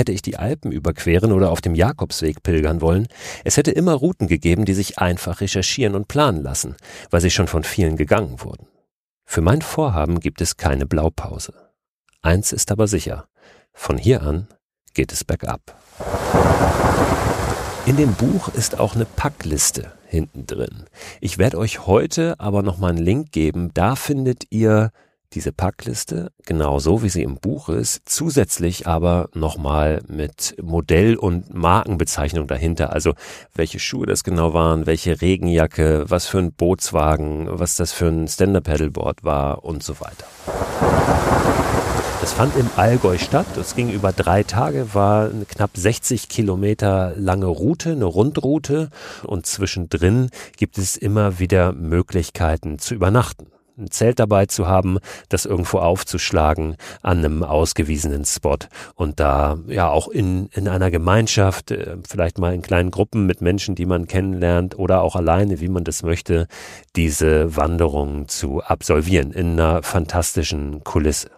[0.00, 3.06] hätte ich die Alpen überqueren oder auf dem Jakobsweg pilgern wollen,
[3.44, 6.74] es hätte immer Routen gegeben, die sich einfach recherchieren und planen lassen,
[7.10, 8.66] weil sie schon von vielen gegangen wurden.
[9.26, 11.52] Für mein Vorhaben gibt es keine Blaupause.
[12.22, 13.28] Eins ist aber sicher,
[13.72, 14.48] von hier an
[14.94, 15.78] geht es bergab.
[17.86, 20.84] In dem Buch ist auch eine Packliste hinten drin.
[21.20, 23.70] Ich werde euch heute aber nochmal einen Link geben.
[23.74, 24.92] Da findet ihr
[25.32, 32.48] diese Packliste, genauso wie sie im Buch ist, zusätzlich aber nochmal mit Modell- und Markenbezeichnung
[32.48, 32.92] dahinter.
[32.92, 33.14] Also
[33.54, 38.26] welche Schuhe das genau waren, welche Regenjacke, was für ein Bootswagen, was das für ein
[38.26, 40.26] Stand-Up-Paddleboard war und so weiter.
[42.22, 43.56] Es fand im Allgäu statt.
[43.56, 48.90] Es ging über drei Tage, war eine knapp 60 Kilometer lange Route, eine Rundroute.
[49.24, 53.46] Und zwischendrin gibt es immer wieder Möglichkeiten zu übernachten
[53.80, 54.98] ein Zelt dabei zu haben,
[55.28, 58.58] das irgendwo aufzuschlagen an einem ausgewiesenen Spot
[58.94, 63.40] und da ja auch in, in einer Gemeinschaft, äh, vielleicht mal in kleinen Gruppen mit
[63.40, 66.46] Menschen, die man kennenlernt oder auch alleine, wie man das möchte,
[66.96, 71.30] diese Wanderung zu absolvieren in einer fantastischen Kulisse.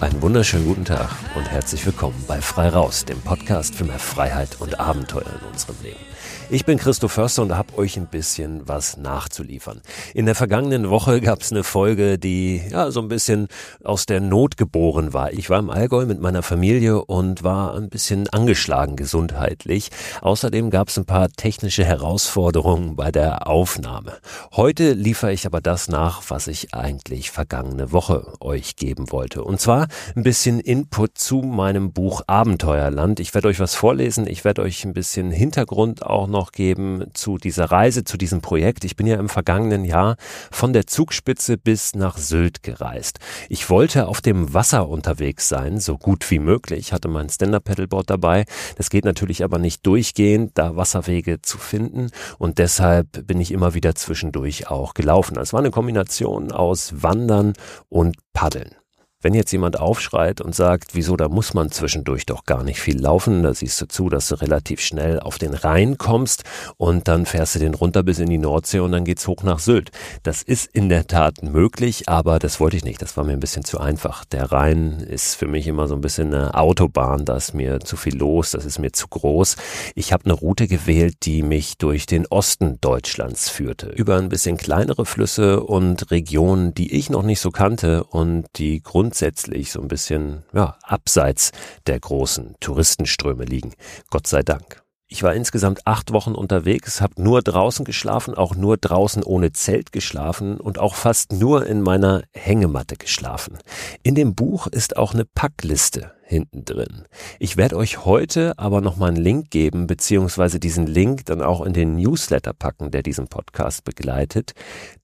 [0.00, 4.60] Einen wunderschönen guten Tag und herzlich willkommen bei Frei Raus, dem Podcast für mehr Freiheit
[4.60, 6.07] und Abenteuer in unserem Leben.
[6.50, 9.82] Ich bin Christoph Förster und habe euch ein bisschen was nachzuliefern.
[10.14, 13.48] In der vergangenen Woche gab es eine Folge, die ja so ein bisschen
[13.84, 15.30] aus der Not geboren war.
[15.34, 19.90] Ich war im Allgäu mit meiner Familie und war ein bisschen angeschlagen gesundheitlich.
[20.22, 24.16] Außerdem gab es ein paar technische Herausforderungen bei der Aufnahme.
[24.56, 29.44] Heute liefere ich aber das nach, was ich eigentlich vergangene Woche euch geben wollte.
[29.44, 33.20] Und zwar ein bisschen Input zu meinem Buch Abenteuerland.
[33.20, 34.26] Ich werde euch was vorlesen.
[34.26, 38.40] Ich werde euch ein bisschen Hintergrund auch noch noch geben zu dieser Reise, zu diesem
[38.40, 38.84] Projekt.
[38.84, 40.16] Ich bin ja im vergangenen Jahr
[40.52, 43.18] von der Zugspitze bis nach Sylt gereist.
[43.48, 48.44] Ich wollte auf dem Wasser unterwegs sein, so gut wie möglich, hatte mein Stand-Up-Paddleboard dabei.
[48.76, 53.74] Das geht natürlich aber nicht durchgehend, da Wasserwege zu finden und deshalb bin ich immer
[53.74, 55.36] wieder zwischendurch auch gelaufen.
[55.38, 57.54] Es war eine Kombination aus Wandern
[57.88, 58.77] und Paddeln.
[59.20, 63.00] Wenn jetzt jemand aufschreit und sagt, wieso, da muss man zwischendurch doch gar nicht viel
[63.00, 66.44] laufen, da siehst du zu, dass du relativ schnell auf den Rhein kommst
[66.76, 69.58] und dann fährst du den runter bis in die Nordsee und dann geht's hoch nach
[69.58, 69.90] Sylt.
[70.22, 73.40] Das ist in der Tat möglich, aber das wollte ich nicht, das war mir ein
[73.40, 74.24] bisschen zu einfach.
[74.24, 77.96] Der Rhein ist für mich immer so ein bisschen eine Autobahn, da ist mir zu
[77.96, 79.56] viel los, das ist mir zu groß.
[79.96, 84.56] Ich habe eine Route gewählt, die mich durch den Osten Deutschlands führte, über ein bisschen
[84.56, 89.80] kleinere Flüsse und Regionen, die ich noch nicht so kannte und die Grund grundsätzlich so
[89.80, 91.52] ein bisschen ja, abseits
[91.86, 93.72] der großen Touristenströme liegen.
[94.10, 94.82] Gott sei Dank.
[95.10, 99.92] Ich war insgesamt acht Wochen unterwegs, habe nur draußen geschlafen, auch nur draußen ohne Zelt
[99.92, 103.56] geschlafen und auch fast nur in meiner Hängematte geschlafen.
[104.02, 107.04] In dem Buch ist auch eine Packliste hinten drin.
[107.38, 111.72] Ich werde euch heute aber nochmal einen Link geben, beziehungsweise diesen Link dann auch in
[111.72, 114.52] den Newsletter packen, der diesen Podcast begleitet.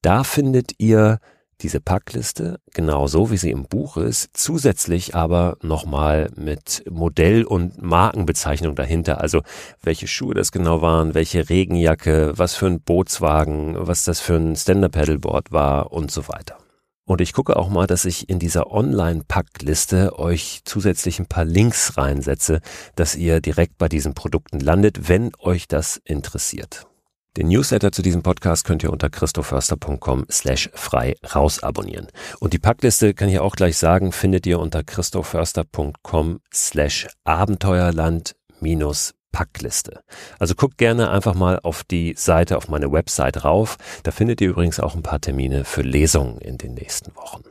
[0.02, 1.20] Da findet ihr
[1.60, 8.74] diese Packliste, genauso wie sie im Buch ist, zusätzlich aber nochmal mit Modell- und Markenbezeichnung
[8.74, 9.20] dahinter.
[9.20, 9.42] Also
[9.82, 14.56] welche Schuhe das genau waren, welche Regenjacke, was für ein Bootswagen, was das für ein
[14.56, 16.58] Stand-Up-Paddleboard war und so weiter.
[17.06, 21.98] Und ich gucke auch mal, dass ich in dieser Online-Packliste euch zusätzlich ein paar Links
[21.98, 22.60] reinsetze,
[22.96, 26.86] dass ihr direkt bei diesen Produkten landet, wenn euch das interessiert.
[27.36, 32.06] Den Newsletter zu diesem Podcast könnt ihr unter christoförster.com slash frei raus abonnieren.
[32.38, 39.14] Und die Packliste, kann ich auch gleich sagen, findet ihr unter christoförster.com slash abenteuerland minus
[39.34, 40.00] Packliste.
[40.38, 43.78] Also guckt gerne einfach mal auf die Seite, auf meine Website rauf.
[44.04, 47.42] Da findet ihr übrigens auch ein paar Termine für Lesungen in den nächsten Wochen.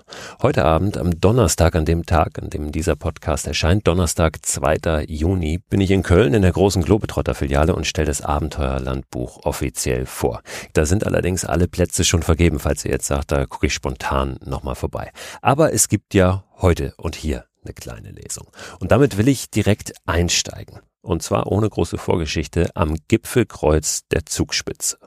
[0.41, 5.07] Heute Abend, am Donnerstag, an dem Tag, an dem dieser Podcast erscheint, Donnerstag, 2.
[5.09, 10.41] Juni, bin ich in Köln in der großen Globetrotter-Filiale und stelle das Abenteuerlandbuch offiziell vor.
[10.71, 14.39] Da sind allerdings alle Plätze schon vergeben, falls ihr jetzt sagt, da gucke ich spontan
[14.45, 15.11] nochmal vorbei.
[15.41, 18.47] Aber es gibt ja heute und hier eine kleine Lesung.
[18.79, 24.97] Und damit will ich direkt einsteigen und zwar ohne große Vorgeschichte am Gipfelkreuz der Zugspitze.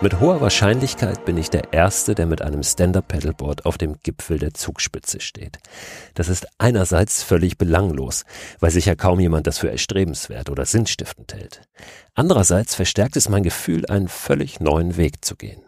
[0.00, 4.54] Mit hoher Wahrscheinlichkeit bin ich der Erste, der mit einem Stand-Up-Paddleboard auf dem Gipfel der
[4.54, 5.58] Zugspitze steht.
[6.14, 8.24] Das ist einerseits völlig belanglos,
[8.60, 11.62] weil sicher kaum jemand das für erstrebenswert oder sinnstiftend hält.
[12.14, 15.62] Andererseits verstärkt es mein Gefühl, einen völlig neuen Weg zu gehen.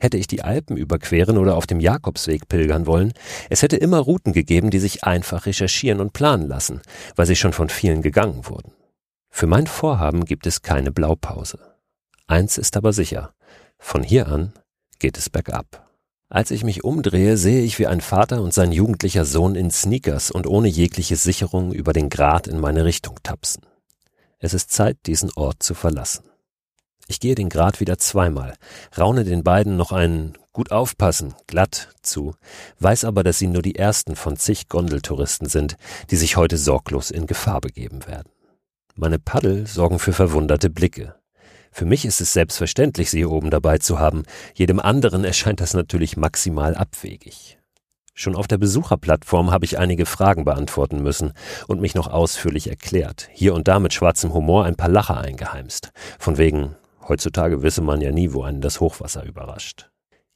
[0.00, 3.12] Hätte ich die Alpen überqueren oder auf dem Jakobsweg pilgern wollen,
[3.50, 6.82] es hätte immer Routen gegeben, die sich einfach recherchieren und planen lassen,
[7.16, 8.72] weil sie schon von vielen gegangen wurden.
[9.30, 11.58] Für mein Vorhaben gibt es keine Blaupause.
[12.26, 13.32] Eins ist aber sicher,
[13.78, 14.52] von hier an
[14.98, 15.88] geht es bergab.
[16.30, 20.30] Als ich mich umdrehe, sehe ich, wie ein Vater und sein jugendlicher Sohn in Sneakers
[20.30, 23.62] und ohne jegliche Sicherung über den Grat in meine Richtung tapsen.
[24.38, 26.24] Es ist Zeit, diesen Ort zu verlassen.
[27.10, 28.54] Ich gehe den Grat wieder zweimal,
[28.96, 32.34] raune den beiden noch einen gut aufpassen, glatt zu,
[32.80, 35.78] weiß aber, dass sie nur die ersten von zig Gondeltouristen sind,
[36.10, 38.28] die sich heute sorglos in Gefahr begeben werden.
[38.94, 41.14] Meine Paddel sorgen für verwunderte Blicke.
[41.72, 45.72] Für mich ist es selbstverständlich, sie hier oben dabei zu haben, jedem anderen erscheint das
[45.72, 47.58] natürlich maximal abwegig.
[48.12, 51.32] Schon auf der Besucherplattform habe ich einige Fragen beantworten müssen
[51.68, 55.92] und mich noch ausführlich erklärt, hier und da mit schwarzem Humor ein paar Lacher eingeheimst,
[56.18, 56.74] von wegen
[57.08, 59.90] Heutzutage wisse man ja nie, wo einen das Hochwasser überrascht.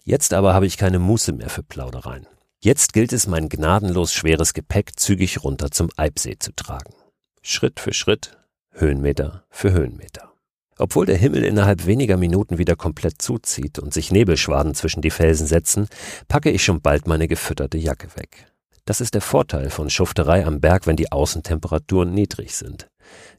[0.05, 2.27] Jetzt aber habe ich keine Muße mehr für Plaudereien.
[2.61, 6.95] Jetzt gilt es, mein gnadenlos schweres Gepäck zügig runter zum Eibsee zu tragen.
[7.43, 8.39] Schritt für Schritt,
[8.71, 10.33] Höhenmeter für Höhenmeter.
[10.79, 15.47] Obwohl der Himmel innerhalb weniger Minuten wieder komplett zuzieht und sich Nebelschwaden zwischen die Felsen
[15.47, 15.89] setzen,
[16.29, 18.47] packe ich schon bald meine gefütterte Jacke weg.
[18.85, 22.89] Das ist der Vorteil von Schufterei am Berg, wenn die Außentemperaturen niedrig sind.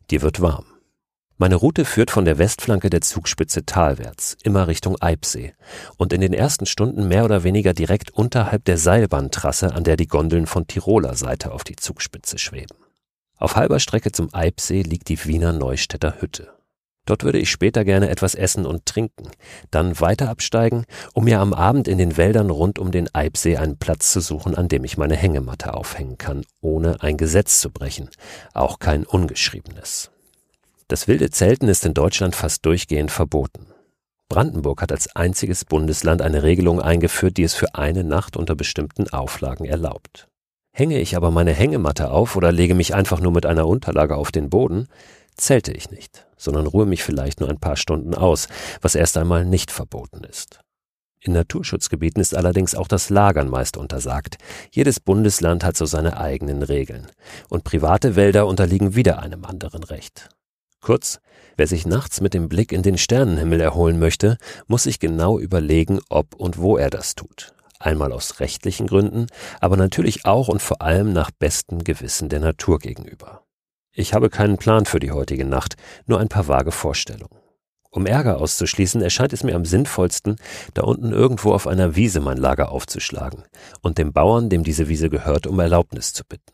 [0.09, 0.72] Dir wird warm.
[1.43, 5.53] Meine Route führt von der Westflanke der Zugspitze talwärts, immer Richtung Eibsee
[5.97, 10.07] und in den ersten Stunden mehr oder weniger direkt unterhalb der Seilbahntrasse, an der die
[10.07, 12.77] Gondeln von Tiroler Seite auf die Zugspitze schweben.
[13.35, 16.47] Auf halber Strecke zum Eibsee liegt die Wiener Neustädter Hütte.
[17.05, 19.29] Dort würde ich später gerne etwas essen und trinken,
[19.69, 23.77] dann weiter absteigen, um mir am Abend in den Wäldern rund um den Eibsee einen
[23.77, 28.09] Platz zu suchen, an dem ich meine Hängematte aufhängen kann, ohne ein Gesetz zu brechen,
[28.53, 30.12] auch kein ungeschriebenes.
[30.93, 33.65] Das wilde Zelten ist in Deutschland fast durchgehend verboten.
[34.29, 39.09] Brandenburg hat als einziges Bundesland eine Regelung eingeführt, die es für eine Nacht unter bestimmten
[39.09, 40.27] Auflagen erlaubt.
[40.71, 44.31] Hänge ich aber meine Hängematte auf oder lege mich einfach nur mit einer Unterlage auf
[44.31, 44.87] den Boden,
[45.35, 48.47] zelte ich nicht, sondern ruhe mich vielleicht nur ein paar Stunden aus,
[48.79, 50.59] was erst einmal nicht verboten ist.
[51.21, 54.37] In Naturschutzgebieten ist allerdings auch das Lagern meist untersagt.
[54.69, 57.07] Jedes Bundesland hat so seine eigenen Regeln.
[57.49, 60.29] Und private Wälder unterliegen wieder einem anderen Recht.
[60.83, 61.21] Kurz,
[61.55, 64.37] wer sich nachts mit dem Blick in den Sternenhimmel erholen möchte,
[64.67, 67.53] muss sich genau überlegen, ob und wo er das tut.
[67.79, 69.27] Einmal aus rechtlichen Gründen,
[69.61, 73.43] aber natürlich auch und vor allem nach bestem Gewissen der Natur gegenüber.
[73.93, 75.75] Ich habe keinen Plan für die heutige Nacht,
[76.05, 77.39] nur ein paar vage Vorstellungen.
[77.89, 80.35] Um Ärger auszuschließen, erscheint es mir am sinnvollsten,
[80.73, 83.43] da unten irgendwo auf einer Wiese mein Lager aufzuschlagen
[83.81, 86.51] und dem Bauern, dem diese Wiese gehört, um Erlaubnis zu bitten.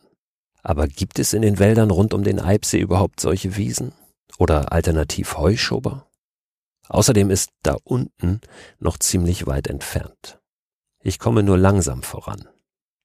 [0.61, 3.93] Aber gibt es in den Wäldern rund um den Eibsee überhaupt solche Wiesen?
[4.39, 6.07] Oder alternativ Heuschober.
[6.87, 8.41] Außerdem ist da unten
[8.79, 10.39] noch ziemlich weit entfernt.
[11.01, 12.47] Ich komme nur langsam voran.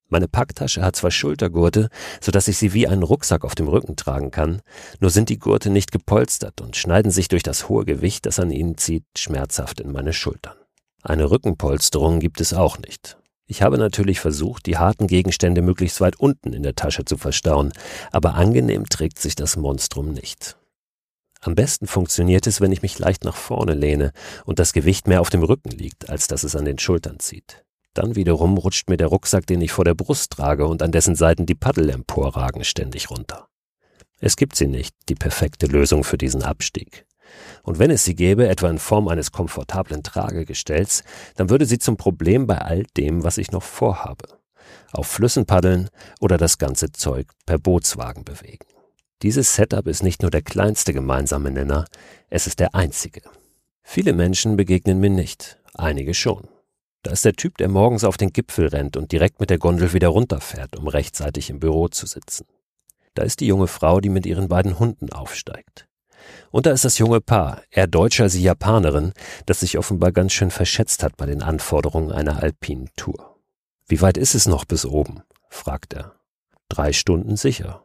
[0.09, 1.89] Meine Packtasche hat zwar Schultergurte,
[2.21, 4.63] so dass ich sie wie einen Rucksack auf dem Rücken tragen kann,
[5.01, 8.51] nur sind die Gurte nicht gepolstert und schneiden sich durch das hohe Gewicht, das an
[8.51, 10.57] ihnen zieht, schmerzhaft in meine Schultern.
[11.03, 13.19] Eine Rückenpolsterung gibt es auch nicht.
[13.47, 17.73] Ich habe natürlich versucht, die harten Gegenstände möglichst weit unten in der Tasche zu verstauen,
[18.11, 20.57] aber angenehm trägt sich das Monstrum nicht.
[21.45, 24.13] Am besten funktioniert es, wenn ich mich leicht nach vorne lehne
[24.47, 27.67] und das Gewicht mehr auf dem Rücken liegt, als dass es an den Schultern zieht.
[27.93, 31.17] Dann wiederum rutscht mir der Rucksack, den ich vor der Brust trage und an dessen
[31.17, 33.49] Seiten die Paddel emporragen, ständig runter.
[34.21, 37.05] Es gibt sie nicht, die perfekte Lösung für diesen Abstieg.
[37.63, 41.05] Und wenn es sie gäbe, etwa in Form eines komfortablen Tragegestells,
[41.37, 44.29] dann würde sie zum Problem bei all dem, was ich noch vorhabe.
[44.93, 48.65] Auf Flüssen paddeln oder das ganze Zeug per Bootswagen bewegen.
[49.23, 51.87] Dieses Setup ist nicht nur der kleinste gemeinsame Nenner,
[52.31, 53.23] es ist der einzige.
[53.83, 56.49] Viele Menschen begegnen mir nicht, einige schon.
[57.03, 59.93] Da ist der Typ, der morgens auf den Gipfel rennt und direkt mit der Gondel
[59.93, 62.47] wieder runterfährt, um rechtzeitig im Büro zu sitzen.
[63.13, 65.87] Da ist die junge Frau, die mit ihren beiden Hunden aufsteigt.
[66.51, 69.13] Und da ist das junge Paar, er Deutscher, sie Japanerin,
[69.45, 73.37] das sich offenbar ganz schön verschätzt hat bei den Anforderungen einer alpinen Tour.
[73.87, 75.23] Wie weit ist es noch bis oben?
[75.51, 76.15] fragt er.
[76.69, 77.84] Drei Stunden sicher,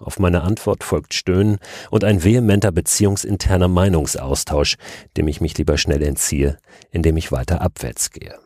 [0.00, 1.58] auf meine Antwort folgt Stöhnen
[1.90, 4.76] und ein vehementer beziehungsinterner Meinungsaustausch,
[5.16, 6.58] dem ich mich lieber schnell entziehe,
[6.90, 8.38] indem ich weiter abwärts gehe.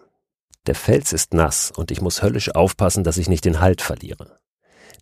[0.66, 4.38] Der Fels ist nass und ich muss höllisch aufpassen, dass ich nicht den Halt verliere.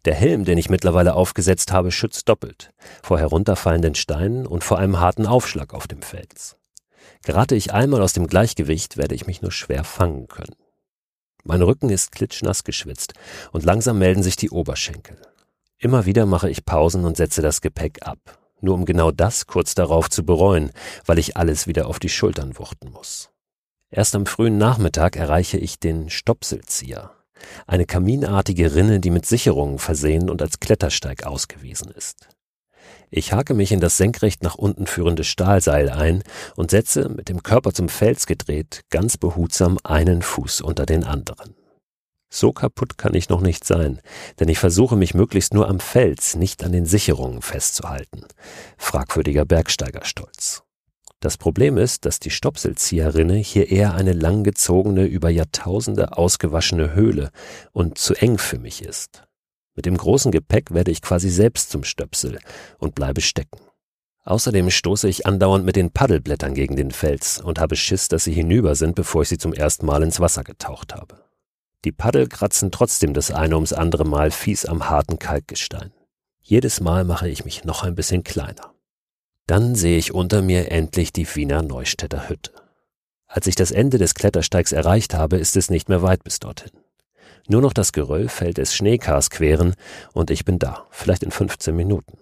[0.04, 2.70] Der Helm, den ich mittlerweile aufgesetzt habe, schützt doppelt,
[3.02, 6.56] vor herunterfallenden Steinen und vor einem harten Aufschlag auf dem Fels.
[7.24, 10.56] Gerate ich einmal aus dem Gleichgewicht, werde ich mich nur schwer fangen können.
[11.44, 13.14] Mein Rücken ist klitschnass geschwitzt
[13.52, 15.16] und langsam melden sich die Oberschenkel.
[15.82, 19.74] Immer wieder mache ich Pausen und setze das Gepäck ab, nur um genau das kurz
[19.74, 20.70] darauf zu bereuen,
[21.06, 23.30] weil ich alles wieder auf die Schultern wuchten muss.
[23.90, 27.10] Erst am frühen Nachmittag erreiche ich den Stopselzieher,
[27.66, 32.28] eine kaminartige Rinne, die mit Sicherungen versehen und als Klettersteig ausgewiesen ist.
[33.10, 36.22] Ich hake mich in das senkrecht nach unten führende Stahlseil ein
[36.54, 41.56] und setze, mit dem Körper zum Fels gedreht, ganz behutsam einen Fuß unter den anderen.
[42.34, 44.00] So kaputt kann ich noch nicht sein,
[44.40, 48.24] denn ich versuche mich möglichst nur am Fels, nicht an den Sicherungen festzuhalten.
[48.78, 50.62] Fragwürdiger Bergsteigerstolz.
[51.20, 57.32] Das Problem ist, dass die Stopselzieherrinne hier eher eine langgezogene, über Jahrtausende ausgewaschene Höhle
[57.72, 59.24] und zu eng für mich ist.
[59.74, 62.38] Mit dem großen Gepäck werde ich quasi selbst zum Stöpsel
[62.78, 63.60] und bleibe stecken.
[64.24, 68.32] Außerdem stoße ich andauernd mit den Paddelblättern gegen den Fels und habe Schiss, dass sie
[68.32, 71.22] hinüber sind, bevor ich sie zum ersten Mal ins Wasser getaucht habe.
[71.84, 75.92] Die Paddel kratzen trotzdem das eine ums andere Mal fies am harten Kalkgestein.
[76.40, 78.72] Jedes Mal mache ich mich noch ein bisschen kleiner.
[79.46, 82.52] Dann sehe ich unter mir endlich die Wiener Neustädter Hütte.
[83.26, 86.70] Als ich das Ende des Klettersteigs erreicht habe, ist es nicht mehr weit bis dorthin.
[87.48, 89.74] Nur noch das Geröll fällt es Schneekars queren
[90.12, 92.18] und ich bin da, vielleicht in 15 Minuten.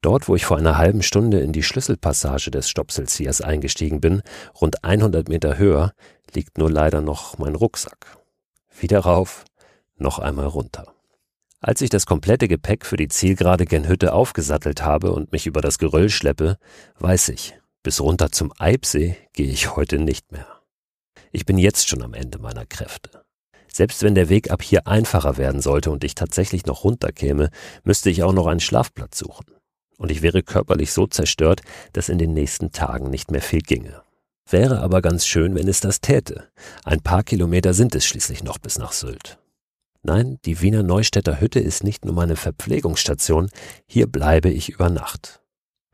[0.00, 4.22] Dort, wo ich vor einer halben Stunde in die Schlüsselpassage des Stopselziehers eingestiegen bin,
[4.60, 5.92] rund 100 Meter höher,
[6.32, 8.21] liegt nur leider noch mein Rucksack.
[8.78, 9.44] Wieder rauf,
[9.96, 10.94] noch einmal runter.
[11.60, 15.78] Als ich das komplette Gepäck für die Zielgerade Genhütte aufgesattelt habe und mich über das
[15.78, 16.58] Geröll schleppe,
[16.98, 20.46] weiß ich, bis runter zum Eibsee gehe ich heute nicht mehr.
[21.30, 23.22] Ich bin jetzt schon am Ende meiner Kräfte.
[23.72, 27.50] Selbst wenn der Weg ab hier einfacher werden sollte und ich tatsächlich noch runterkäme,
[27.84, 29.46] müsste ich auch noch einen Schlafplatz suchen.
[29.98, 31.62] Und ich wäre körperlich so zerstört,
[31.92, 34.02] dass in den nächsten Tagen nicht mehr viel ginge.
[34.48, 36.48] Wäre aber ganz schön, wenn es das täte.
[36.84, 39.38] Ein paar Kilometer sind es schließlich noch bis nach Sylt.
[40.02, 43.50] Nein, die Wiener Neustädter Hütte ist nicht nur meine Verpflegungsstation,
[43.86, 45.40] hier bleibe ich über Nacht.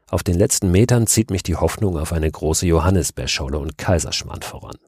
[0.08, 4.78] Auf den letzten Metern zieht mich die Hoffnung auf eine große Johannisbeerscholle und Kaiserschmarrn voran.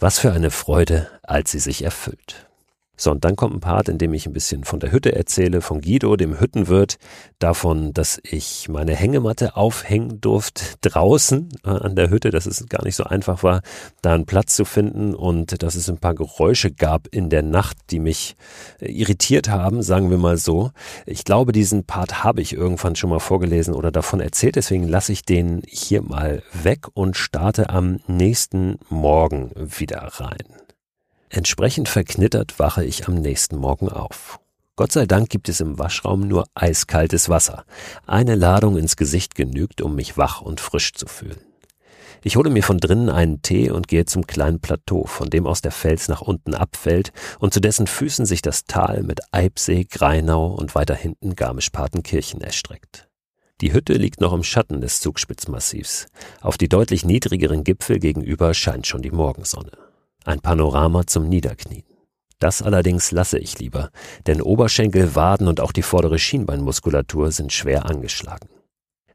[0.00, 2.50] Was für eine Freude, als sie sich erfüllt.
[2.96, 5.60] So, und dann kommt ein Part, in dem ich ein bisschen von der Hütte erzähle,
[5.60, 6.98] von Guido, dem Hüttenwirt,
[7.40, 12.84] davon, dass ich meine Hängematte aufhängen durfte draußen äh, an der Hütte, dass es gar
[12.84, 13.62] nicht so einfach war,
[14.02, 17.76] da einen Platz zu finden und dass es ein paar Geräusche gab in der Nacht,
[17.90, 18.36] die mich
[18.80, 20.70] äh, irritiert haben, sagen wir mal so.
[21.04, 25.12] Ich glaube, diesen Part habe ich irgendwann schon mal vorgelesen oder davon erzählt, deswegen lasse
[25.12, 30.63] ich den hier mal weg und starte am nächsten Morgen wieder rein.
[31.34, 34.38] Entsprechend verknittert wache ich am nächsten Morgen auf.
[34.76, 37.64] Gott sei Dank gibt es im Waschraum nur eiskaltes Wasser.
[38.06, 41.40] Eine Ladung ins Gesicht genügt, um mich wach und frisch zu fühlen.
[42.22, 45.60] Ich hole mir von drinnen einen Tee und gehe zum kleinen Plateau, von dem aus
[45.60, 50.54] der Fels nach unten abfällt und zu dessen Füßen sich das Tal mit Eibsee, Greinau
[50.54, 53.08] und weiter hinten Garmisch-Partenkirchen erstreckt.
[53.60, 56.06] Die Hütte liegt noch im Schatten des Zugspitzmassivs.
[56.42, 59.83] Auf die deutlich niedrigeren Gipfel gegenüber scheint schon die Morgensonne.
[60.24, 61.84] Ein Panorama zum Niederknien.
[62.38, 63.90] Das allerdings lasse ich lieber,
[64.26, 68.48] denn Oberschenkel, Waden und auch die vordere Schienbeinmuskulatur sind schwer angeschlagen.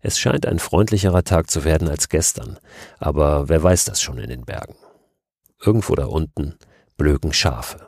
[0.01, 2.59] Es scheint ein freundlicherer Tag zu werden als gestern,
[2.99, 4.75] aber wer weiß das schon in den Bergen.
[5.59, 6.55] Irgendwo da unten
[6.95, 7.87] blöken Schafe.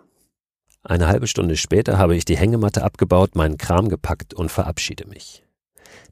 [0.84, 5.44] Eine halbe Stunde später habe ich die Hängematte abgebaut, meinen Kram gepackt und verabschiede mich.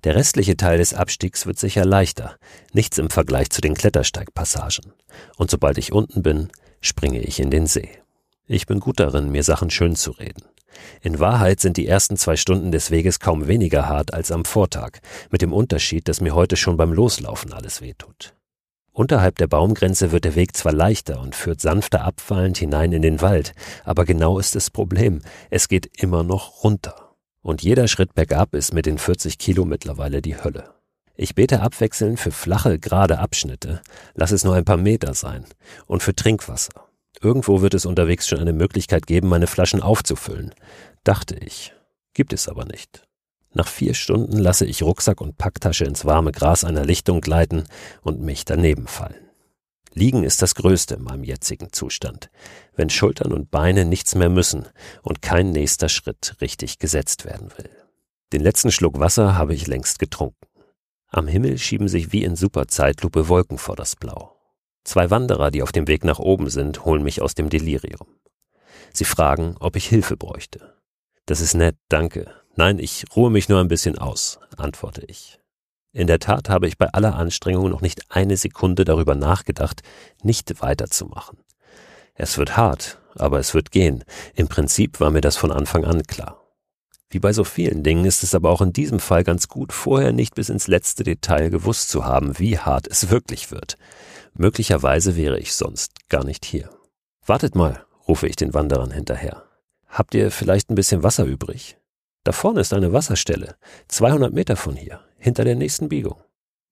[0.04, 2.38] Der restliche Teil des Abstiegs wird sicher leichter,
[2.72, 4.94] nichts im Vergleich zu den Klettersteigpassagen.
[5.38, 7.90] Und sobald ich unten bin, springe ich in den See.
[8.48, 10.44] Ich bin gut darin, mir Sachen schön zu reden.
[11.02, 15.00] In Wahrheit sind die ersten zwei Stunden des Weges kaum weniger hart als am Vortag,
[15.30, 18.34] mit dem Unterschied, dass mir heute schon beim Loslaufen alles wehtut.
[18.92, 23.22] Unterhalb der Baumgrenze wird der Weg zwar leichter und führt sanfter abfallend hinein in den
[23.22, 23.54] Wald,
[23.84, 27.09] aber genau ist das Problem, es geht immer noch runter.
[27.50, 30.70] Und jeder Schritt bergab ist mit den 40 Kilo mittlerweile die Hölle.
[31.16, 33.82] Ich bete abwechselnd für flache, gerade Abschnitte,
[34.14, 35.46] lass es nur ein paar Meter sein,
[35.88, 36.86] und für Trinkwasser.
[37.20, 40.54] Irgendwo wird es unterwegs schon eine Möglichkeit geben, meine Flaschen aufzufüllen,
[41.04, 41.74] dachte ich.
[42.14, 43.08] Gibt es aber nicht.
[43.52, 47.64] Nach vier Stunden lasse ich Rucksack und Packtasche ins warme Gras einer Lichtung gleiten
[48.04, 49.29] und mich daneben fallen.
[49.94, 52.30] Liegen ist das Größte in meinem jetzigen Zustand,
[52.76, 54.68] wenn Schultern und Beine nichts mehr müssen
[55.02, 57.70] und kein nächster Schritt richtig gesetzt werden will.
[58.32, 60.46] Den letzten Schluck Wasser habe ich längst getrunken.
[61.08, 64.36] Am Himmel schieben sich wie in Superzeitlupe Wolken vor das Blau.
[64.84, 68.08] Zwei Wanderer, die auf dem Weg nach oben sind, holen mich aus dem Delirium.
[68.94, 70.76] Sie fragen, ob ich Hilfe bräuchte.
[71.26, 72.32] Das ist nett, danke.
[72.56, 75.39] Nein, ich ruhe mich nur ein bisschen aus, antworte ich.
[75.92, 79.82] In der Tat habe ich bei aller Anstrengung noch nicht eine Sekunde darüber nachgedacht,
[80.22, 81.40] nicht weiterzumachen.
[82.14, 84.04] Es wird hart, aber es wird gehen.
[84.36, 86.40] Im Prinzip war mir das von Anfang an klar.
[87.10, 90.12] Wie bei so vielen Dingen ist es aber auch in diesem Fall ganz gut, vorher
[90.12, 93.78] nicht bis ins letzte Detail gewusst zu haben, wie hart es wirklich wird.
[94.34, 96.70] Möglicherweise wäre ich sonst gar nicht hier.
[97.26, 99.44] Wartet mal, rufe ich den Wanderern hinterher.
[99.88, 101.78] Habt ihr vielleicht ein bisschen Wasser übrig?
[102.24, 103.56] Da vorne ist eine Wasserstelle,
[103.88, 106.16] 200 Meter von hier, hinter der nächsten Biegung.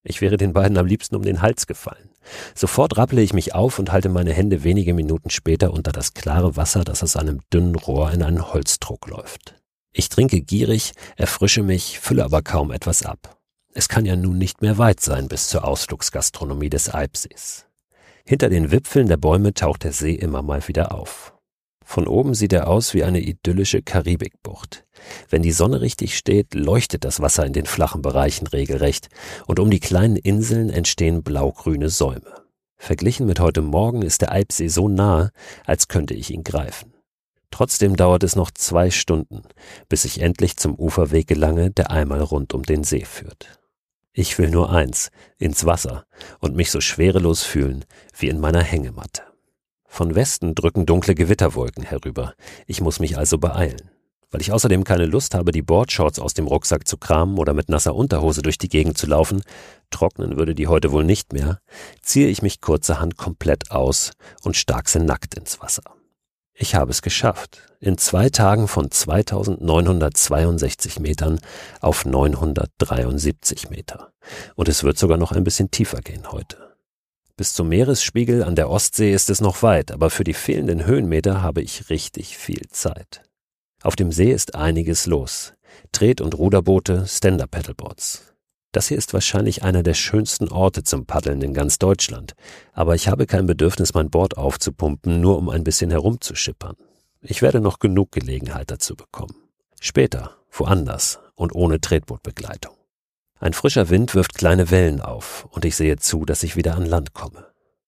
[0.04, 2.10] Ich wäre den beiden am liebsten um den Hals gefallen.
[2.56, 6.56] Sofort rapple ich mich auf und halte meine Hände wenige Minuten später unter das klare
[6.56, 9.56] Wasser, das aus einem dünnen Rohr in einen Holzdruck läuft.
[9.92, 13.38] Ich trinke gierig, erfrische mich, fülle aber kaum etwas ab.
[13.74, 17.66] Es kann ja nun nicht mehr weit sein bis zur Ausflugsgastronomie des Eibsees.
[18.26, 21.37] Hinter den Wipfeln der Bäume taucht der See immer mal wieder auf.
[21.90, 24.86] Von oben sieht er aus wie eine idyllische Karibikbucht.
[25.30, 29.08] Wenn die Sonne richtig steht, leuchtet das Wasser in den flachen Bereichen regelrecht,
[29.46, 32.44] und um die kleinen Inseln entstehen blaugrüne Säume.
[32.76, 35.32] Verglichen mit heute Morgen ist der Eibsee so nahe,
[35.66, 36.94] als könnte ich ihn greifen.
[37.52, 39.44] Trotzdem dauert es noch zwei Stunden,
[39.88, 43.62] bis ich endlich zum Uferweg gelange, der einmal rund um den See führt.
[44.12, 46.06] Ich will nur eins, ins Wasser
[46.40, 47.86] und mich so schwerelos fühlen
[48.18, 49.22] wie in meiner Hängematte.
[49.88, 52.34] Von Westen drücken dunkle Gewitterwolken herüber.
[52.68, 53.90] Ich muss mich also beeilen.
[54.30, 57.70] Weil ich außerdem keine Lust habe, die Boardshorts aus dem Rucksack zu kramen oder mit
[57.70, 59.42] nasser Unterhose durch die Gegend zu laufen,
[59.90, 61.60] trocknen würde die heute wohl nicht mehr,
[62.02, 64.12] ziehe ich mich kurzerhand komplett aus
[64.44, 65.84] und starkse nackt ins Wasser.
[66.54, 67.62] Ich habe es geschafft.
[67.80, 71.40] In zwei Tagen von 2962 Metern
[71.80, 74.12] auf 973 Meter.
[74.56, 76.67] Und es wird sogar noch ein bisschen tiefer gehen heute.
[77.38, 81.44] Bis zum Meeresspiegel an der Ostsee ist es noch weit, aber für die fehlenden Höhenmeter
[81.44, 83.22] habe ich richtig viel Zeit.
[83.84, 85.54] Auf dem See ist einiges los.
[85.92, 88.34] Tret- und Ruderboote, Stand-Up-Paddleboards.
[88.72, 92.34] Das hier ist wahrscheinlich einer der schönsten Orte zum Paddeln in ganz Deutschland,
[92.74, 96.76] aber ich habe kein Bedürfnis, mein Board aufzupumpen, nur um ein bisschen herumzuschippern.
[97.22, 99.36] Ich werde noch genug Gelegenheit dazu bekommen.
[99.80, 102.77] Später, woanders und ohne Tretbootbegleitung.
[103.40, 106.86] Ein frischer Wind wirft kleine Wellen auf und ich sehe zu, dass ich wieder an
[106.86, 107.46] Land komme.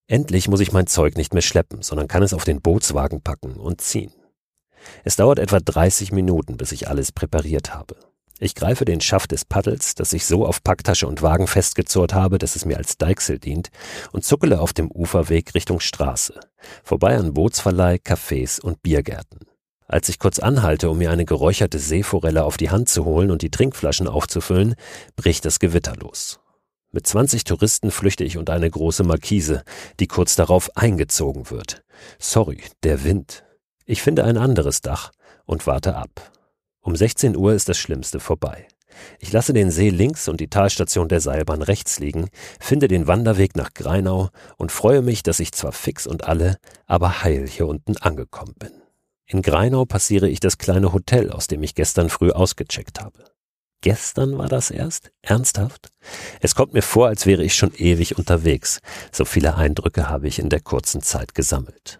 [0.07, 3.53] Endlich muss ich mein Zeug nicht mehr schleppen, sondern kann es auf den Bootswagen packen
[3.53, 4.13] und ziehen.
[5.03, 7.95] Es dauert etwa 30 Minuten, bis ich alles präpariert habe.
[8.39, 12.37] Ich greife den Schaft des Paddels, das ich so auf Packtasche und Wagen festgezurrt habe,
[12.37, 13.69] dass es mir als Deichsel dient,
[14.13, 16.39] und zuckele auf dem Uferweg Richtung Straße,
[16.83, 19.48] vorbei an Bootsverleih, Cafés und Biergärten.
[19.89, 23.41] Als ich kurz anhalte, um mir eine geräucherte Seeforelle auf die Hand zu holen und
[23.41, 24.75] die Trinkflaschen aufzufüllen,
[25.15, 26.39] bricht das Gewitter los.
[26.91, 29.63] Mit 20 Touristen flüchte ich unter eine große Markise,
[29.99, 31.83] die kurz darauf eingezogen wird.
[32.19, 33.43] Sorry, der Wind.
[33.85, 35.11] Ich finde ein anderes Dach
[35.45, 36.31] und warte ab.
[36.81, 38.67] Um 16 Uhr ist das Schlimmste vorbei.
[39.17, 43.55] Ich lasse den See links und die Talstation der Seilbahn rechts liegen, finde den Wanderweg
[43.55, 47.97] nach Greinau und freue mich, dass ich zwar fix und alle, aber heil hier unten
[47.97, 48.78] angekommen bin.
[49.31, 53.25] In Greinau passiere ich das kleine Hotel, aus dem ich gestern früh ausgecheckt habe.
[53.81, 55.11] Gestern war das erst?
[55.21, 55.89] Ernsthaft?
[56.41, 58.79] Es kommt mir vor, als wäre ich schon ewig unterwegs.
[59.11, 61.99] So viele Eindrücke habe ich in der kurzen Zeit gesammelt.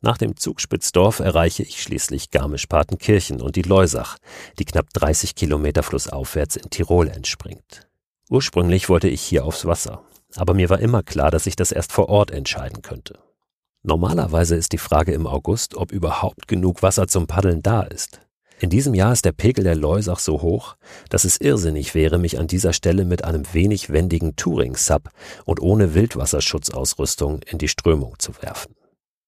[0.00, 4.16] Nach dem Zugspitzdorf erreiche ich schließlich Garmisch-Partenkirchen und die Leusach,
[4.58, 7.86] die knapp 30 Kilometer flussaufwärts in Tirol entspringt.
[8.30, 10.02] Ursprünglich wollte ich hier aufs Wasser,
[10.36, 13.18] aber mir war immer klar, dass ich das erst vor Ort entscheiden könnte.
[13.82, 18.20] Normalerweise ist die Frage im August, ob überhaupt genug Wasser zum Paddeln da ist.
[18.58, 20.76] In diesem Jahr ist der Pegel der Leusach so hoch,
[21.08, 25.08] dass es irrsinnig wäre, mich an dieser Stelle mit einem wenig wendigen Touring-Sub
[25.46, 28.74] und ohne Wildwasserschutzausrüstung in die Strömung zu werfen.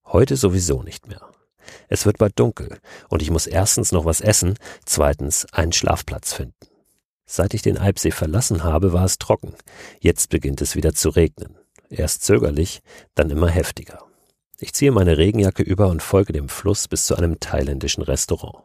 [0.05, 1.23] Heute sowieso nicht mehr.
[1.89, 6.55] Es wird bald dunkel und ich muss erstens noch was essen, zweitens einen Schlafplatz finden.
[7.25, 9.55] Seit ich den Eibsee verlassen habe, war es trocken.
[9.99, 11.57] Jetzt beginnt es wieder zu regnen.
[11.89, 12.83] Erst zögerlich,
[13.15, 14.12] dann immer heftiger.
[14.63, 18.63] Ich ziehe meine Regenjacke über und folge dem Fluss bis zu einem thailändischen Restaurant.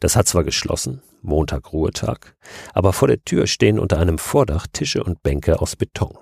[0.00, 2.34] Das hat zwar geschlossen, Montag Ruhetag,
[2.72, 6.16] aber vor der Tür stehen unter einem Vordach Tische und Bänke aus Beton.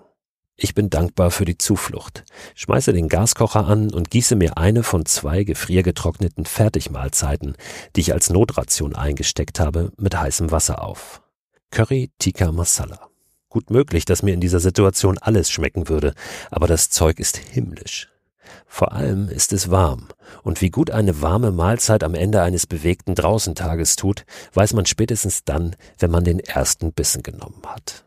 [0.56, 2.24] Ich bin dankbar für die Zuflucht,
[2.56, 7.54] schmeiße den Gaskocher an und gieße mir eine von zwei gefriergetrockneten Fertigmahlzeiten,
[7.94, 11.22] die ich als Notration eingesteckt habe, mit heißem Wasser auf.
[11.70, 13.10] Curry Tikka Masala.
[13.48, 16.14] Gut möglich, dass mir in dieser Situation alles schmecken würde,
[16.50, 18.08] aber das Zeug ist himmlisch.
[18.74, 20.08] Vor allem ist es warm,
[20.42, 25.44] und wie gut eine warme Mahlzeit am Ende eines bewegten Draußentages tut, weiß man spätestens
[25.44, 28.04] dann, wenn man den ersten Bissen genommen hat.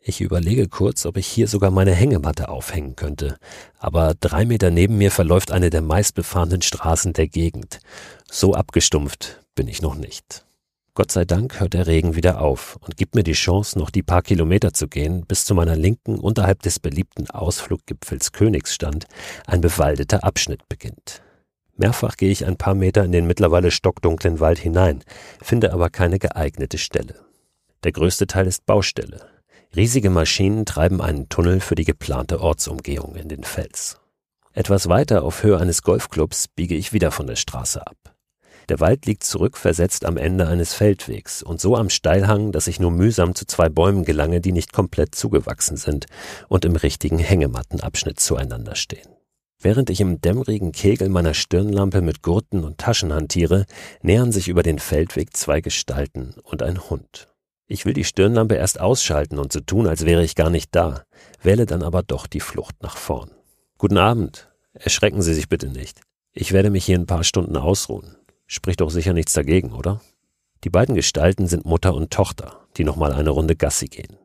[0.00, 3.36] Ich überlege kurz, ob ich hier sogar meine Hängematte aufhängen könnte,
[3.78, 7.78] aber drei Meter neben mir verläuft eine der meistbefahrenen Straßen der Gegend.
[8.28, 10.44] So abgestumpft bin ich noch nicht.
[11.00, 14.02] Gott sei Dank hört der Regen wieder auf und gibt mir die Chance, noch die
[14.02, 19.06] paar Kilometer zu gehen, bis zu meiner Linken unterhalb des beliebten Ausfluggipfels Königsstand
[19.46, 21.22] ein bewaldeter Abschnitt beginnt.
[21.74, 25.02] Mehrfach gehe ich ein paar Meter in den mittlerweile stockdunklen Wald hinein,
[25.40, 27.14] finde aber keine geeignete Stelle.
[27.82, 29.26] Der größte Teil ist Baustelle.
[29.74, 33.98] Riesige Maschinen treiben einen Tunnel für die geplante Ortsumgehung in den Fels.
[34.52, 37.96] Etwas weiter auf Höhe eines Golfclubs biege ich wieder von der Straße ab.
[38.70, 42.92] Der Wald liegt zurückversetzt am Ende eines Feldwegs und so am Steilhang, dass ich nur
[42.92, 46.06] mühsam zu zwei Bäumen gelange, die nicht komplett zugewachsen sind
[46.46, 49.08] und im richtigen Hängemattenabschnitt zueinander stehen.
[49.58, 53.66] Während ich im dämmerigen Kegel meiner Stirnlampe mit Gurten und Taschen hantiere,
[54.02, 57.26] nähern sich über den Feldweg zwei Gestalten und ein Hund.
[57.66, 61.02] Ich will die Stirnlampe erst ausschalten und so tun, als wäre ich gar nicht da,
[61.42, 63.32] wähle dann aber doch die Flucht nach vorn.
[63.78, 64.48] Guten Abend.
[64.74, 66.02] Erschrecken Sie sich bitte nicht.
[66.32, 68.14] Ich werde mich hier ein paar Stunden ausruhen.
[68.52, 70.00] Spricht doch sicher nichts dagegen, oder?
[70.64, 74.16] Die beiden Gestalten sind Mutter und Tochter, die nochmal eine Runde Gassi gehen.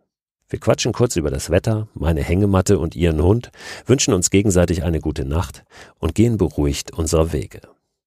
[0.50, 3.52] Wir quatschen kurz über das Wetter, meine Hängematte und ihren Hund,
[3.86, 5.64] wünschen uns gegenseitig eine gute Nacht
[6.00, 7.62] und gehen beruhigt unserer Wege.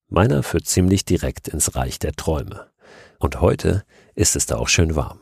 [0.08, 2.66] Meiner führt ziemlich direkt ins Reich der Träume.
[3.20, 3.84] Und heute
[4.16, 5.20] ist es da auch schön warm.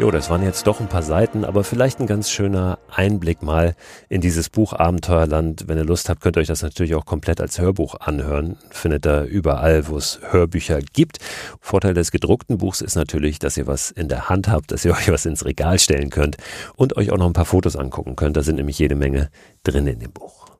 [0.00, 3.76] Jo, das waren jetzt doch ein paar Seiten, aber vielleicht ein ganz schöner Einblick mal
[4.08, 5.68] in dieses Buch Abenteuerland.
[5.68, 8.58] Wenn ihr Lust habt, könnt ihr euch das natürlich auch komplett als Hörbuch anhören.
[8.70, 11.18] Findet ihr überall, wo es Hörbücher gibt.
[11.60, 14.92] Vorteil des gedruckten Buchs ist natürlich, dass ihr was in der Hand habt, dass ihr
[14.96, 16.38] euch was ins Regal stellen könnt
[16.74, 18.36] und euch auch noch ein paar Fotos angucken könnt.
[18.36, 19.30] Da sind nämlich jede Menge
[19.62, 20.53] drin in dem Buch.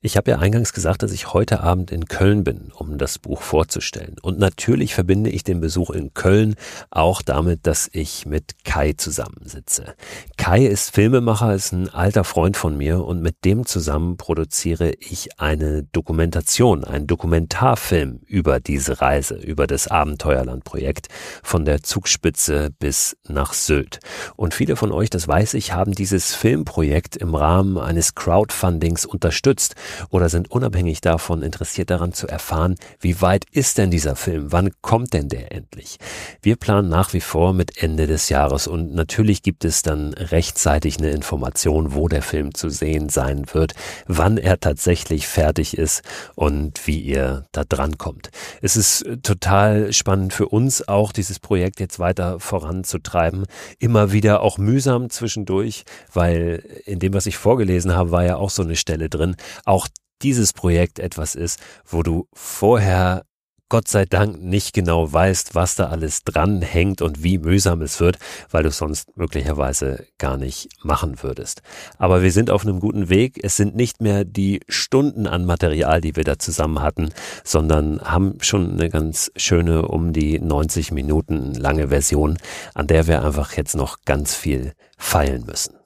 [0.00, 3.42] Ich habe ja eingangs gesagt, dass ich heute Abend in Köln bin, um das Buch
[3.42, 4.14] vorzustellen.
[4.22, 6.54] Und natürlich verbinde ich den Besuch in Köln
[6.88, 9.96] auch damit, dass ich mit Kai zusammensitze.
[10.36, 15.40] Kai ist Filmemacher, ist ein alter Freund von mir und mit dem zusammen produziere ich
[15.40, 21.08] eine Dokumentation, einen Dokumentarfilm über diese Reise, über das Abenteuerlandprojekt
[21.42, 23.98] von der Zugspitze bis nach Sylt.
[24.36, 29.74] Und viele von euch, das weiß ich, haben dieses Filmprojekt im Rahmen eines Crowdfundings unterstützt
[30.10, 34.52] oder sind unabhängig davon interessiert daran zu erfahren, wie weit ist denn dieser Film?
[34.52, 35.98] Wann kommt denn der endlich?
[36.42, 40.98] Wir planen nach wie vor mit Ende des Jahres und natürlich gibt es dann rechtzeitig
[40.98, 43.74] eine Information, wo der Film zu sehen sein wird,
[44.06, 46.02] wann er tatsächlich fertig ist
[46.34, 48.30] und wie ihr da dran kommt.
[48.60, 53.46] Es ist total spannend für uns auch, dieses Projekt jetzt weiter voranzutreiben.
[53.78, 58.50] Immer wieder auch mühsam zwischendurch, weil in dem, was ich vorgelesen habe, war ja auch
[58.50, 59.36] so eine Stelle drin.
[59.64, 59.77] Auch
[60.22, 63.24] dieses Projekt etwas ist, wo du vorher
[63.70, 68.00] Gott sei Dank nicht genau weißt, was da alles dran hängt und wie mühsam es
[68.00, 68.18] wird,
[68.50, 71.60] weil du sonst möglicherweise gar nicht machen würdest.
[71.98, 73.38] Aber wir sind auf einem guten Weg.
[73.42, 77.10] Es sind nicht mehr die Stunden an Material, die wir da zusammen hatten,
[77.44, 82.38] sondern haben schon eine ganz schöne um die 90 Minuten lange Version,
[82.72, 85.77] an der wir einfach jetzt noch ganz viel feilen müssen.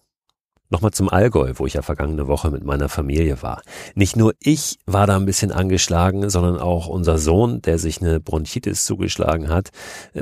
[0.72, 3.60] Nochmal zum Allgäu, wo ich ja vergangene Woche mit meiner Familie war.
[3.94, 8.20] Nicht nur ich war da ein bisschen angeschlagen, sondern auch unser Sohn, der sich eine
[8.20, 9.68] Bronchitis zugeschlagen hat.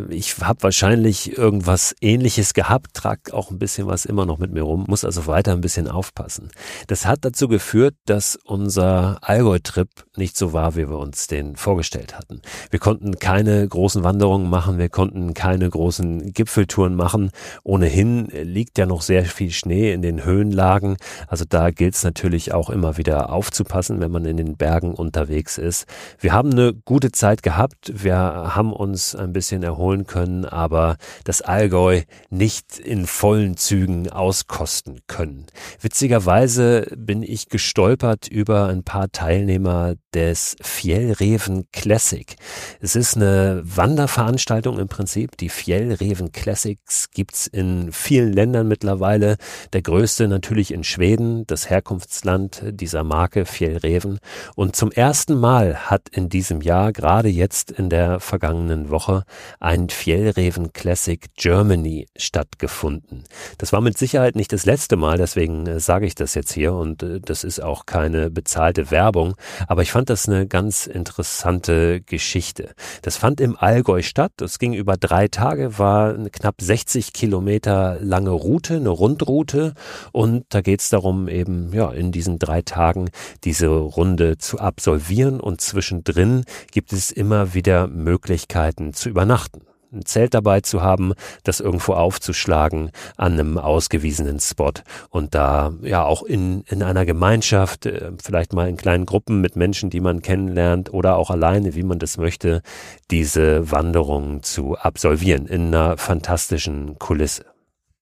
[0.08, 4.62] Ich habe wahrscheinlich irgendwas ähnliches gehabt, trage auch ein bisschen was immer noch mit mir
[4.62, 6.50] rum, muss also weiter ein bisschen aufpassen.
[6.88, 12.18] Das hat dazu geführt, dass unser Allgäu-Trip nicht so war, wie wir uns den vorgestellt
[12.18, 12.42] hatten.
[12.70, 17.30] Wir konnten keine großen Wanderungen machen, wir konnten keine großen Gipfeltouren machen.
[17.62, 20.96] Ohnehin liegt ja noch sehr viel Schnee in den Höhen Höhenlagen.
[21.29, 25.59] Also da gilt es natürlich auch immer wieder aufzupassen, wenn man in den Bergen unterwegs
[25.59, 25.87] ist.
[26.18, 27.92] Wir haben eine gute Zeit gehabt.
[27.94, 35.00] Wir haben uns ein bisschen erholen können, aber das Allgäu nicht in vollen Zügen auskosten
[35.07, 35.46] können.
[35.81, 42.35] Witzigerweise bin ich gestolpert über ein paar Teilnehmer des Fjellreven Classic.
[42.81, 45.37] Es ist eine Wanderveranstaltung im Prinzip.
[45.37, 49.37] Die Fjellreven Classics gibt's in vielen Ländern mittlerweile.
[49.72, 54.19] Der größte natürlich in Schweden, das Herkunftsland dieser Marke Fjellreven.
[54.57, 59.25] Und zum ersten Mal hat in diesem Jahr, gerade jetzt in der vergangenen Woche,
[59.59, 63.25] ein Fjellreven Classic Germany stattgefunden.
[63.59, 66.73] Das war mit Sicherheit nicht das letzte Mal, deswegen äh, sage ich das jetzt hier
[66.73, 69.35] und äh, das ist auch keine bezahlte Werbung,
[69.66, 72.75] aber ich fand das eine ganz interessante Geschichte.
[73.03, 77.99] Das fand im Allgäu statt, das ging über drei Tage, war eine knapp 60 Kilometer
[78.01, 79.75] lange Route, eine Rundroute
[80.12, 83.11] und da geht es darum, eben ja in diesen drei Tagen
[83.44, 85.40] diese Runde zu absolvieren.
[85.40, 91.12] Und zwischendrin gibt es immer wieder Möglichkeiten zu übernachten ein Zelt dabei zu haben,
[91.44, 94.72] das irgendwo aufzuschlagen an einem ausgewiesenen Spot
[95.11, 99.56] und da ja auch in, in einer Gemeinschaft, äh, vielleicht mal in kleinen Gruppen mit
[99.56, 102.62] Menschen, die man kennenlernt oder auch alleine, wie man das möchte,
[103.11, 107.49] diese Wanderung zu absolvieren in einer fantastischen Kulisse.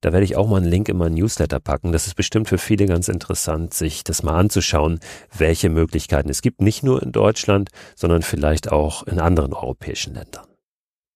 [0.00, 1.90] Da werde ich auch mal einen Link in meinen Newsletter packen.
[1.90, 5.00] Das ist bestimmt für viele ganz interessant, sich das mal anzuschauen,
[5.36, 6.60] welche Möglichkeiten es gibt.
[6.60, 10.46] Nicht nur in Deutschland, sondern vielleicht auch in anderen europäischen Ländern.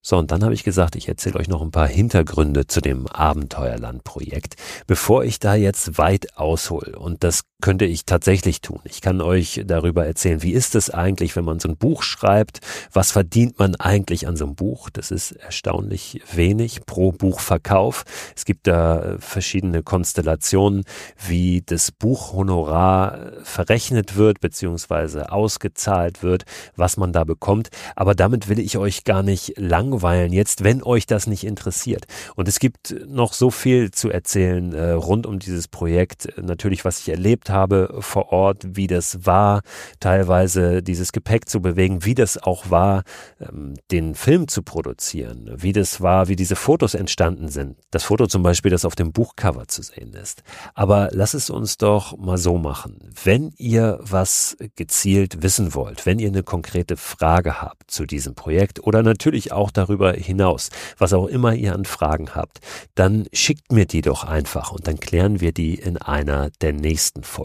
[0.05, 3.07] So, und dann habe ich gesagt, ich erzähle euch noch ein paar Hintergründe zu dem
[3.07, 4.57] Abenteuerland-Projekt,
[4.89, 6.99] bevor ich da jetzt weit aushole.
[6.99, 8.81] Und das könnte ich tatsächlich tun.
[8.85, 12.61] Ich kann euch darüber erzählen, wie ist es eigentlich, wenn man so ein Buch schreibt?
[12.93, 14.91] Was verdient man eigentlich an so einem Buch?
[14.91, 18.05] Das ist erstaunlich wenig pro Buchverkauf.
[18.37, 20.85] Es gibt da verschiedene Konstellationen,
[21.27, 26.45] wie das Buchhonorar verrechnet wird, beziehungsweise ausgezahlt wird,
[26.77, 27.71] was man da bekommt.
[27.95, 32.07] Aber damit will ich euch gar nicht lang langweilen jetzt, wenn euch das nicht interessiert.
[32.35, 36.29] Und es gibt noch so viel zu erzählen äh, rund um dieses Projekt.
[36.41, 37.52] Natürlich, was ich erlebt habe
[38.01, 39.63] vor Ort, wie das war,
[40.01, 43.03] teilweise dieses Gepäck zu bewegen, wie das auch war,
[43.41, 47.77] ähm, den Film zu produzieren, wie das war, wie diese Fotos entstanden sind.
[47.91, 50.43] Das Foto zum Beispiel, das auf dem Buchcover zu sehen ist.
[50.75, 52.99] Aber lass es uns doch mal so machen.
[53.23, 58.83] Wenn ihr was gezielt wissen wollt, wenn ihr eine konkrete Frage habt zu diesem Projekt
[58.85, 62.61] oder natürlich auch darüber hinaus, was auch immer ihr an Fragen habt,
[62.95, 67.23] dann schickt mir die doch einfach und dann klären wir die in einer der nächsten
[67.23, 67.42] Folgen.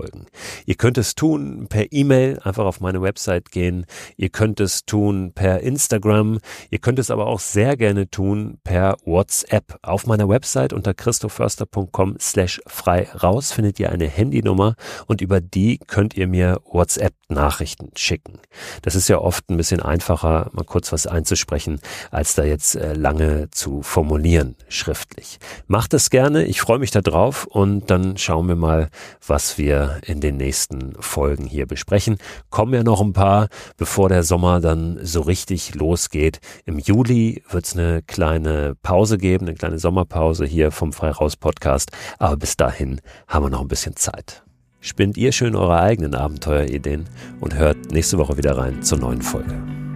[0.65, 3.85] Ihr könnt es tun per E-Mail, einfach auf meine Website gehen.
[4.15, 6.39] Ihr könnt es tun per Instagram.
[6.69, 9.79] Ihr könnt es aber auch sehr gerne tun per WhatsApp.
[9.81, 14.75] Auf meiner Website unter christoförster.com slash frei raus findet ihr eine Handynummer
[15.07, 18.39] und über die könnt ihr mir WhatsApp-Nachrichten schicken.
[18.81, 21.79] Das ist ja oft ein bisschen einfacher, mal kurz was einzusprechen,
[22.11, 25.39] als da jetzt äh, lange zu formulieren schriftlich.
[25.67, 28.89] Macht es gerne, ich freue mich darauf und dann schauen wir mal,
[29.25, 32.17] was wir in den nächsten Folgen hier besprechen.
[32.49, 33.47] Kommen ja noch ein paar,
[33.77, 36.39] bevor der Sommer dann so richtig losgeht.
[36.65, 41.91] Im Juli wird es eine kleine Pause geben, eine kleine Sommerpause hier vom Freiraus Podcast,
[42.19, 44.43] aber bis dahin haben wir noch ein bisschen Zeit.
[44.79, 47.05] Spinnt ihr schön eure eigenen Abenteuerideen
[47.39, 49.86] und hört nächste Woche wieder rein zur neuen Folge.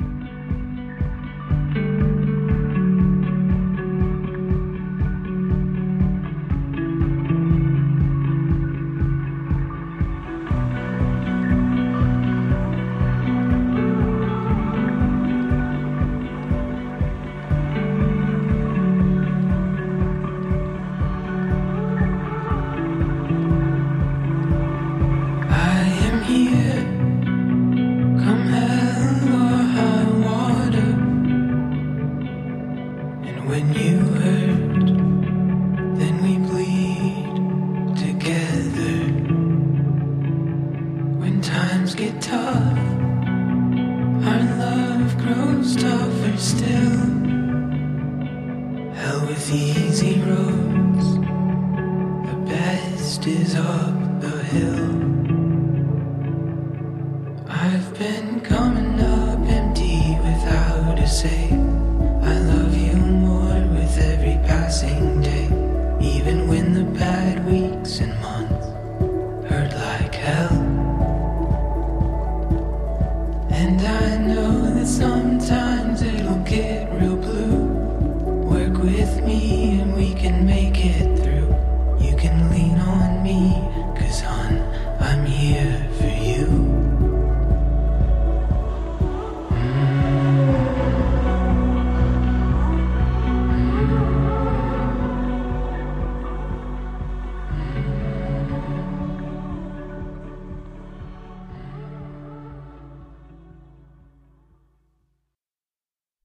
[53.41, 55.21] Is up the hill.